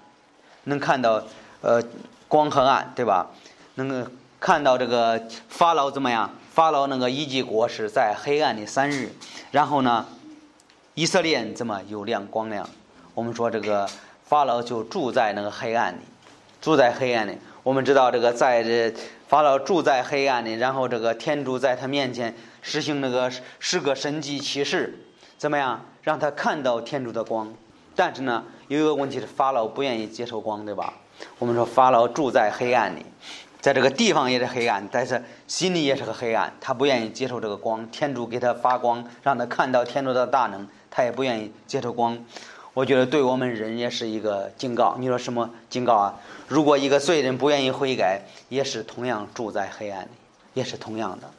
[0.63, 1.21] 能看到
[1.61, 1.83] 呃
[2.27, 3.29] 光和暗，对吧？
[3.75, 6.31] 能够看到这个法老怎么样？
[6.51, 9.11] 法老那个一级国是在黑暗的三日，
[9.51, 10.07] 然后呢，
[10.95, 12.67] 以色列怎么有亮光亮？”
[13.13, 13.87] 我们说这个
[14.25, 15.99] 法老就住在那个黑暗里，
[16.59, 17.37] 住在黑暗里。
[17.61, 18.91] 我们知道这个在这
[19.27, 24.97] 法老住在黑暗里，然后这个天主在他面前实行那个十个神迹启示，
[25.43, 27.53] 怎么样让他看到天主的光？
[27.97, 30.93] 但是呢，有一个问题是法老不愿意接受光，对吧？
[31.37, 33.05] 我们说法老住在黑暗里，
[33.59, 37.85] 在这个地方也是黑暗，但是心里也是个黑暗，他不愿意接受这个光。
[37.91, 42.17] 天主给他发光，让他看到天主的大能，他也不愿意接受光。
[42.73, 44.95] 我觉得对我们人也是一个警告。
[44.97, 46.17] 你说什么警告啊？
[46.47, 50.09] 如果一个罪人不愿意悔改，也是同样住在黑暗里，
[50.53, 51.29] 也是同样的。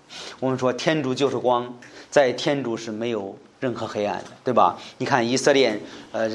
[0.40, 1.74] 我们说天主就是光，
[2.10, 4.78] 在天主是没有任何黑暗的，对吧？
[4.98, 5.80] 你看以色列，
[6.12, 6.30] 呃，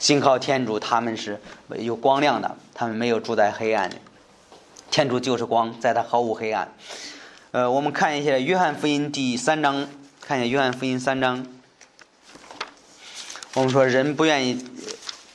[0.00, 1.40] 信靠天主，他们是
[1.78, 3.94] 有光亮的，他们没有住在黑暗里。
[4.90, 6.74] 天主就是光，在他毫无黑暗。
[7.52, 9.88] 呃，我们看一下约翰福音第三章，
[10.20, 11.46] 看一下约翰福音三章。
[13.54, 14.66] 我们说，人不愿意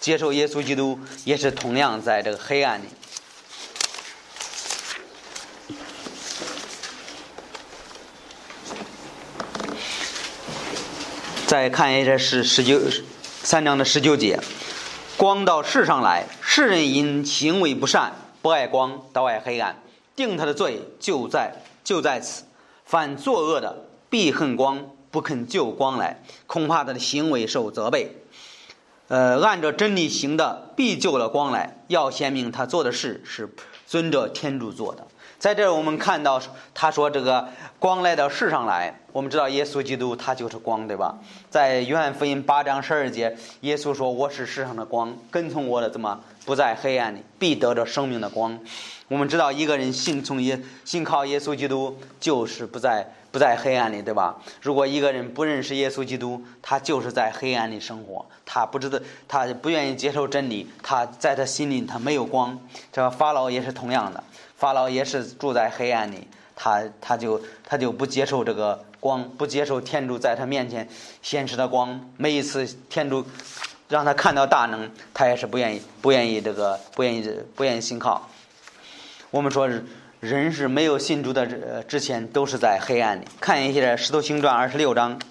[0.01, 2.87] 接受耶稣基督，也是同样在这个黑暗里。
[11.49, 12.79] 再看一下是十九
[13.41, 14.39] 三章的十九节：
[15.17, 19.81] 光到世上来，世人因行为不善，不爱光，倒爱黑暗。
[20.15, 22.43] 定他的罪就在就在此。
[22.85, 24.91] 犯作恶的必恨光。
[25.09, 28.15] 不肯救光来，恐怕他的行为受责备。
[29.07, 31.79] 呃，按照真理行的，必救了光来。
[31.87, 33.51] 要显明他做的事是
[33.87, 35.07] 遵着天主做的。
[35.39, 36.41] 在这儿，我们看到
[36.73, 37.47] 他说：“这个
[37.79, 41.17] 光来到世上来。”我们知道耶稣基督他就是光，对吧？
[41.49, 48.59] 在约翰福音八章十二节，耶稣说：“我是世上的光，跟从我的怎么不在黑暗里，必得着生命的光。”
[49.07, 53.13] 我们知道，一个人信从耶信靠耶稣基督，就是不在。
[53.31, 54.35] 不在黑暗里，对吧？
[54.59, 58.25] 如果一个人不认识耶稣基督，他就是在黑暗里生活。
[58.43, 58.97] 他不知道，
[59.27, 60.67] 他不愿意接受真理。
[60.81, 62.59] 他在他心里，他没有光。
[62.91, 64.23] 这个法老也是同样的，
[64.59, 66.27] 法老也是住在黑暗里。
[66.55, 70.87] 他他就他就不接受这个光，不接受天主在他面前
[71.23, 72.11] 显示的光。
[72.17, 73.25] 每一次天主
[73.87, 78.29] 让他看到大能，他也是不愿意，不愿意这个，不愿意不愿意信靠。
[79.31, 79.67] 我们说。
[80.21, 83.25] 人是没有信主的之之前都是在黑暗里。
[83.39, 85.17] 看一下《石头行传》二十六章，《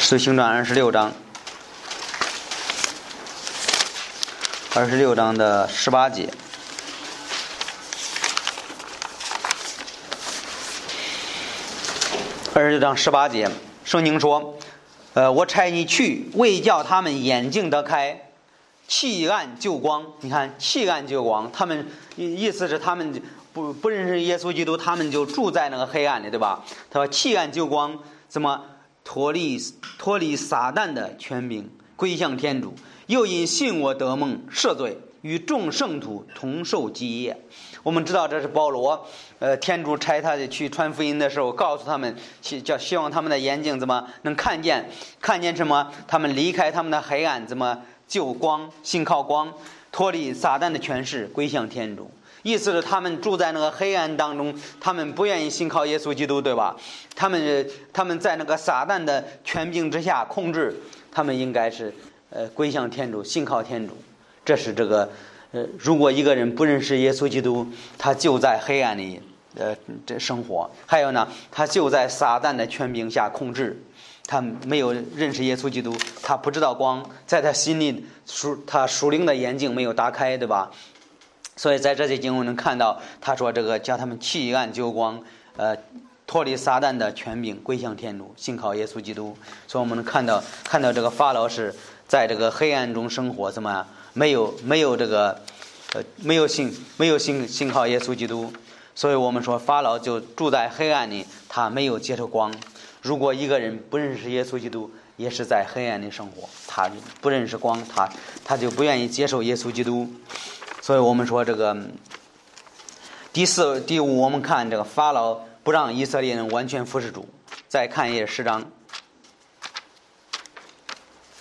[0.00, 1.12] 石头行传》二十六章，
[4.76, 6.28] 二十六章的十八节，
[12.52, 13.48] 二十六章十八节，
[13.84, 14.58] 圣经说。
[15.12, 18.32] 呃，我差你去，为叫他们眼睛得开，
[18.88, 20.04] 弃暗就光。
[20.22, 26.64] 你看，弃暗就光，他们意意思是他们不不认识耶稣基督，他们就住在那个黑暗里，对吧？
[26.90, 28.60] 他说弃暗就光，怎么
[29.04, 29.56] 脱离
[29.96, 32.74] 脱离撒旦的权柄，归向天主，
[33.06, 37.36] 又因信我得梦赦罪，与众圣徒同受基业。
[37.82, 39.06] 我们知道这是保罗，
[39.38, 44.88] 呃，天主差他去传福音的时候，告诉他们，希叫希望他们的眼睛怎么能看见，
[45.20, 45.92] 看见什么？
[46.08, 48.70] 他们离开他们的黑暗，怎么救光？
[48.82, 49.52] 信靠光，
[49.92, 52.10] 脱离撒旦的权势，归向天主。
[52.42, 56.74] 意思是他们住在那个黑暗当中，他们不愿意信靠耶稣基督，对吧？
[57.14, 60.74] 他们他们在那个撒旦的权柄之下控制，
[61.10, 61.94] 他们应该是
[62.34, 63.96] 呃归向天主，信靠天主。
[64.44, 65.10] 这是这个
[65.52, 67.66] 呃，如果一个人不认识耶稣基督，
[67.96, 69.22] 他就在黑暗里
[69.56, 70.70] 呃这生活。
[70.84, 73.80] 还有呢，他就在撒旦的权柄下控制，
[74.26, 80.70] 他没有认识耶稣基督，他不知道光，在他心里属他属灵的眼睛没有打开，对吧？
[81.56, 85.22] 所以在这些经文能看到，他说这个叫他们弃暗就光，
[85.56, 85.76] 呃，
[86.26, 89.36] 脱离撒旦的权柄，归向天主，信靠耶稣基督。
[89.68, 91.72] 所以我们能看到，看到这个法老是
[92.06, 95.40] 在这个黑暗中生活，怎么没有没有这个，
[95.94, 98.52] 呃，没有信没有信信靠耶稣基督。
[98.94, 102.54] 所以我们说法老就住在黑暗里，他没有接受光。
[103.02, 106.88] 如果一个人不认识耶稣基督，也是在黑暗里生活，他
[107.20, 108.08] 不认识光，他
[108.44, 110.08] 他就不愿意接受耶稣基督。
[110.80, 111.76] 所以我们说这个
[113.32, 117.28] 第四、第五，我们看这个法老不让以色列人完全服侍主。
[117.66, 118.64] 再看一页十章，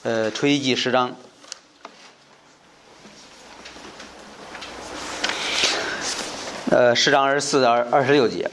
[0.04, 1.16] 呃，出埃及十章，
[6.70, 8.52] 呃，十章二十四到二十六节，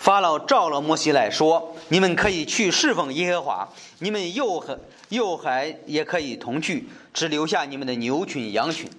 [0.00, 3.68] 法老召了摩西来说：“你们可以去侍奉耶和华，
[4.00, 8.90] 你们幼和幼孩也可以同去，只留下你们的牛群羊群。”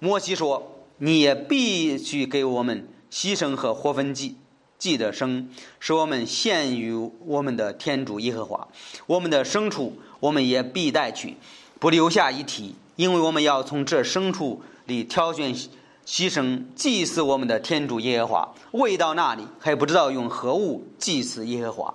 [0.00, 4.36] 摩西说：“你也必须给我们牺牲和活分祭，
[4.78, 6.94] 祭的生，使我们献于
[7.26, 8.66] 我们的天主耶和华。
[9.06, 11.36] 我们的牲畜，我们也必带去，
[11.78, 18.54] 不留下一体，因为我们要从这牲畜里挑选牺牲，祭祀我们的天主耶和华。
[18.72, 21.94] 未到那里，还不知道用何物祭祀耶和华。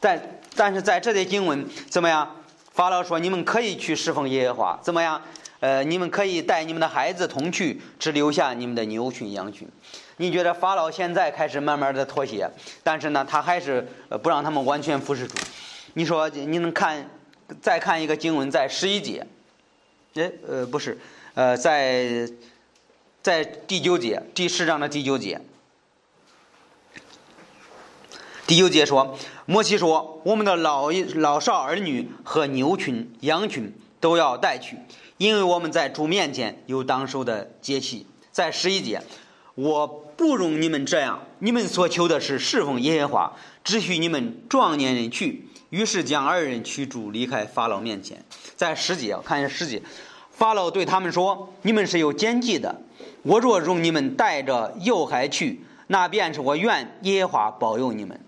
[0.00, 2.28] 但但是在这些经文怎么样？
[2.72, 5.20] 法老说：你们可以去侍奉耶和华，怎么样？”
[5.60, 9.66] 呃，你们可以带你们的孩子同去，只留下你们的牛群羊群。
[10.18, 12.50] 你觉得法老现在开始慢慢的妥协，
[12.82, 13.88] 但是呢，他还是
[14.22, 15.34] 不让他们完全服侍主。
[15.94, 17.08] 你说你能看，
[17.60, 19.26] 再看一个经文，在十一节，
[20.14, 20.98] 哎，呃，不是，
[21.34, 22.28] 呃，在
[23.22, 25.40] 在第九节，第十章的第九节，
[28.46, 34.78] 第九节说，摩西说，我们的老老少儿女和牛群羊群都要带去。
[35.16, 39.00] 因为我们在主面前有当受的节气，在十一节，
[39.54, 45.46] 我不容你们这样，你们所求的是侍奉耶和华，只许你们壮年人去。
[45.74, 48.24] 于是将二人驱逐离开法老面前。
[48.54, 49.82] 在十节，看一下十节，
[50.30, 52.80] 法老对他们说：“你们是有奸计的，
[53.22, 58.20] 我若容你们带着幼孩去，那便是我愿耶和华保佑你们。”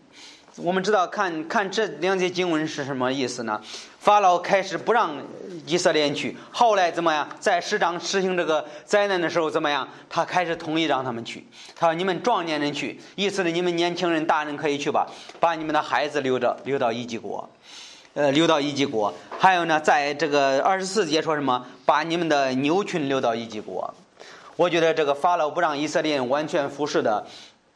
[0.57, 3.61] 我们知道，看看这两节经文是什么意思呢？
[4.07, 5.21] 法老开始不让
[5.67, 7.29] 以色列人去，后来怎么样？
[7.41, 9.89] 在十章实行这个灾难的时候怎么样？
[10.09, 11.45] 他开始同意让他们去。
[11.75, 15.09] 他说：“你们壮年人去，意思是你们年轻人、大人可以去吧，
[15.41, 17.51] 把你们的孩子留着，留到一级国，
[18.15, 19.13] 呃，留到一级国。
[19.41, 21.67] 还有呢，在这个二十四节说什么？
[21.85, 23.93] 把你们的牛群留到一级国。
[24.55, 27.27] 我觉得这个法老不让以色列人完全服侍的，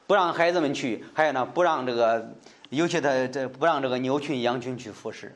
[0.07, 2.25] 不让孩子们去，还有呢，不让这个。
[2.69, 5.35] 尤其他这不让这个牛群羊群去服侍，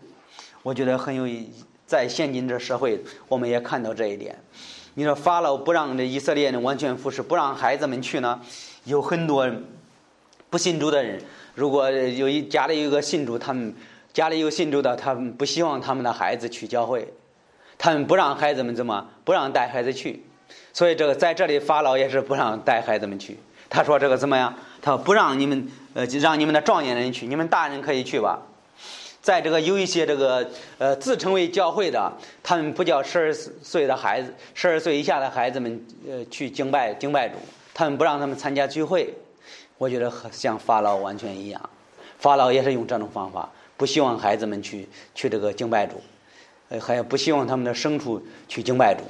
[0.65, 1.53] 我觉得很有意义。
[1.87, 2.99] 在现今这社会，
[3.29, 4.37] 我们也看到这一点。
[4.95, 8.41] 你说法老不让这以色列人完全服侍，不让孩子们去呢？
[8.85, 9.47] 有很多
[10.49, 11.21] 不信主的人，
[11.55, 13.75] 如果有一家里有个信主，他们
[14.15, 17.13] 家里有信主的，他们不希望他们的孩子去教会，
[17.77, 20.25] 他们不让孩子们怎么不让带孩子去。
[20.73, 23.39] 所以这个在这里，法老也是不让带孩子们去。
[23.69, 24.55] 他说这个怎么样？
[24.81, 25.69] 他不让你们。
[25.95, 28.43] 呃，让你们的壮年人去，你们大人可以去吧。
[29.25, 30.47] 在这个有一些这个
[30.77, 32.13] 呃自称为教会的，
[32.43, 37.37] 他们不叫十二岁的孩子，十二岁以下的孩子们呃去敬拜敬拜主，
[37.73, 39.15] 他们不让他们参加聚会。
[39.79, 41.71] 我觉得和像法老完全一样，
[42.19, 45.95] 法老也是用这种方法，不希望孩子们去去这个敬拜主，
[46.69, 49.03] 呃，还不希望他们的牲畜去敬拜主。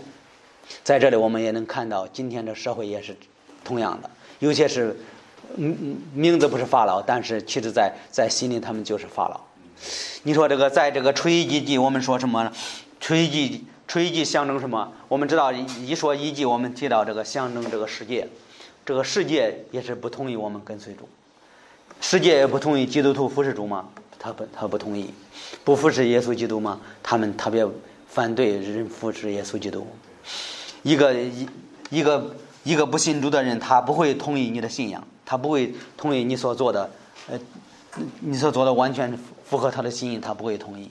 [0.85, 3.17] 在这里，我们也能看到今天的社会也是
[3.65, 4.09] 同样的，
[4.39, 4.97] 有些是。
[5.57, 9.39] 嗯，名字不是法老，但是其实，在在心里他们就是法老。
[10.23, 12.51] 你说这个，在这个吹记记，我们说什么？
[13.01, 13.29] 吹
[13.87, 14.93] 吹记象征什么？
[15.09, 18.29] 我们知道，一说一季，我们提到这个象征这个世界。
[18.87, 21.09] 这个世界也是不同意我们跟随主，
[22.03, 23.89] 世界也不同意基督徒服侍主吗？
[24.19, 25.09] 他不，他不同意，
[25.65, 26.79] 不服侍耶稣基督吗？
[27.03, 27.67] 他们特别
[28.07, 29.87] 反对人服侍耶稣基督。
[30.83, 31.49] 一个一
[31.89, 36.91] 一个一个不信主的人，他不会同意你的信仰，他不会同意你所做的，
[37.31, 37.41] 呃，
[38.21, 40.91] 你所做的完全符合他的心意，他不会同意。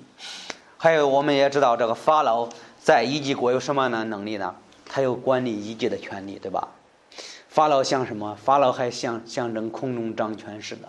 [0.77, 2.47] 还有，我们也知道这个法老
[2.79, 4.55] 在一级国有什么样的能力呢？
[4.85, 6.67] 他有管理一级的权利，对吧？
[7.49, 8.35] 法老像什么？
[8.43, 10.87] 法老还像象征空中掌权似的，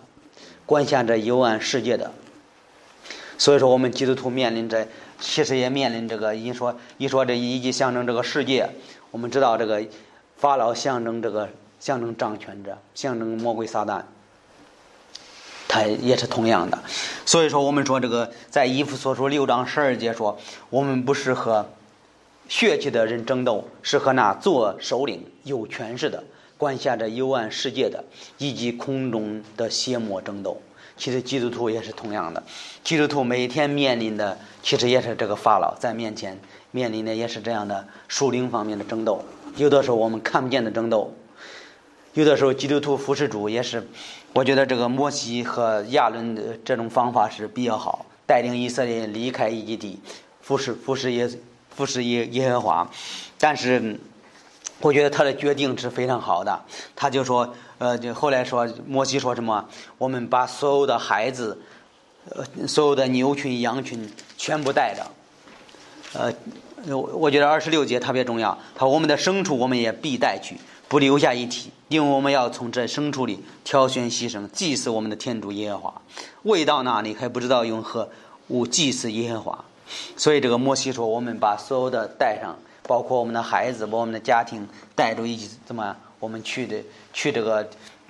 [0.65, 2.11] 管辖着幽暗世界的。
[3.37, 4.87] 所以说，我们基督徒面临着，
[5.19, 8.69] 其实也面临这个一说一说这一级象征这个世界。
[9.11, 9.83] 我们知道这个
[10.35, 11.49] 法老象征这个
[11.79, 14.03] 象征掌权者，象征魔鬼撒旦，
[15.75, 16.79] 他也是同样的。
[17.25, 21.69] 所以说，我们说这个在以弗所书六章十二节说，我们不是和
[22.47, 26.23] 血气的人争斗，是和那做首领有权势的、
[26.57, 28.05] 管辖着幽暗世界的
[28.37, 30.61] 以及空中的邪魔争斗。
[30.95, 32.41] 其实基督徒也是同样的，
[32.81, 36.39] 基督徒每天面临的其实也是这个法老在面前
[36.71, 39.21] 面临的也是这样的属灵方面的争斗。
[39.57, 41.13] 有的时候我们看不见的争斗，
[42.13, 43.85] 有的时候基督徒服侍主也是，
[44.35, 49.97] 我觉得这个摩西和亚伦的这种方法是比较好，带领以色列离开异地，
[50.41, 51.29] 服侍服侍耶
[51.73, 52.91] 服侍耶耶和华。
[53.39, 53.97] 但是
[54.81, 56.61] 我觉得他的决定是非常好的，
[56.95, 57.55] 他就说。
[57.77, 59.67] 呃，就后来说，摩西说什么？
[59.97, 61.59] 我们把所有的孩子，
[62.29, 65.05] 呃，所有的牛群、羊群全部带着。
[66.13, 66.33] 呃，
[66.87, 68.57] 我我觉得二十六节特别重要。
[68.73, 70.55] 他我们的牲畜我们也必带去，
[70.87, 76.01] 不留下一体，因为我们要从这牲畜里挑选牺牲，祭祀我们的天主耶和华。
[76.43, 78.09] 未到那里还不知道用何
[78.49, 79.65] 物祭祀耶和华。
[80.15, 85.95] 所以这个摩西说，我们把所有的带上，包括我们的孩子，把我们的家庭带着一起，怎么？
[86.19, 86.77] 我们去的
[87.13, 87.67] 去这个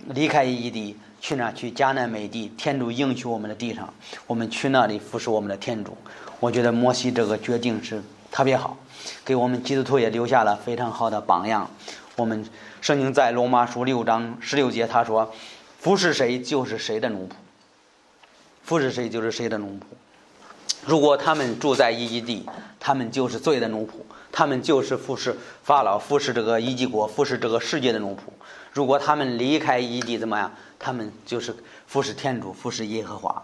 [0.09, 3.91] 离开异地，去哪去迦南美地，天主应许我们的地上，
[4.27, 5.97] 我们去那里服侍我们的天主。
[6.39, 8.01] 我觉得摩西这个决定是
[8.31, 8.77] 特别好，
[9.25, 11.69] 给我们基督徒也留下了非常好的榜样。
[12.15, 12.45] 我们
[12.81, 15.33] 圣经在罗马书六章十六节他说
[15.79, 17.31] ：“服侍谁就是谁的奴仆，
[18.63, 19.81] 服侍谁就是谁的奴仆。
[20.85, 22.45] 如果他们住在异地，
[22.79, 23.91] 他们就是罪的奴仆。”
[24.31, 28.19] 他们就是服侍法老，服侍这个伊及国，服侍这个世界的奴仆。
[28.73, 30.51] 如果他们离开伊地，怎么样？
[30.77, 31.55] 他们就是
[31.87, 33.41] 服侍天主，服侍耶和华。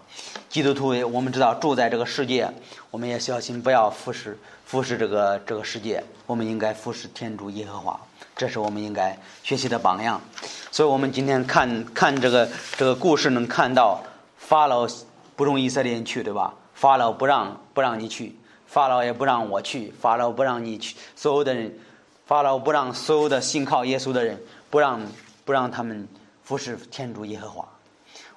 [0.49, 2.53] 基督徒，我们知道住在这个世界，
[2.89, 6.03] 我们也小心不要服侍服侍这个这个世界。
[6.25, 7.97] 我们应该服侍天主耶和华，
[8.35, 10.19] 这是我们应该学习的榜样。
[10.71, 14.01] 所以，我们今天看看这个这个故事，能看到
[14.37, 14.87] 法老
[15.35, 16.53] 不容以色列人去，对吧？
[16.73, 18.35] 法老不让不让你去。
[18.67, 21.77] 法老也不让我去，法老不让你去，所有的人，
[22.25, 25.01] 法老不让所有的信靠耶稣的人，不让
[25.43, 26.07] 不让他们
[26.41, 27.67] 服侍天主耶和华。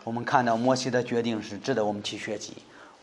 [0.03, 2.55] 我们看到摩西的决定是值得我们去学习。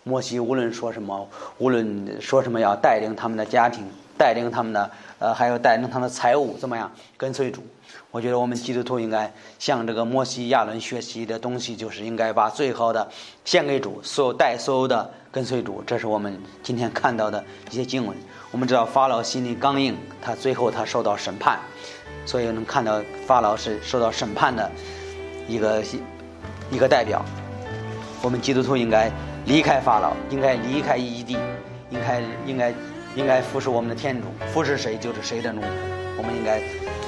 [0.04, 1.26] 摩西无论说什么，
[1.58, 3.90] 无论说什么，要带领他们的家庭，
[4.22, 7.64] 带领他们的呃，还有带领他们的财物，怎么样跟随主？
[8.12, 13.10] 我觉得我们基督徒应该向这个摩西亚伦学习的东西，就是应该把最好的
[13.44, 15.84] 献给主，所有带所有的跟随主。
[15.88, 18.16] 这是我们今天看到的一些经文。
[18.52, 21.58] 我们知道法老心里刚硬，他最后他受到审判，
[22.24, 24.70] 所以能看到法老是受到审判的
[25.48, 25.84] 一个
[26.70, 27.26] 一个代表。
[28.22, 29.10] 我们基督徒应该
[29.46, 31.36] 离开法老，应该离开异地，
[31.90, 32.72] 应该应该
[33.16, 35.66] 应该服侍我们的天主，服侍谁就是谁的奴仆。
[36.18, 36.62] 我们应该。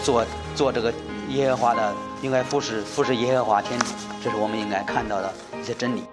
[0.03, 0.93] 做做这个
[1.29, 3.85] 耶和华的，应该服侍服侍耶和华天主，
[4.21, 6.03] 这是我们应该看到的一些真理。